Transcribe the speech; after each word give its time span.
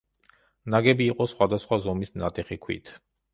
ნაგები 0.75 1.05
იყო 1.13 1.27
სხვადასხვა 1.33 1.79
ზომის 1.85 2.15
ნატეხი 2.23 2.59
ქვით. 2.65 2.93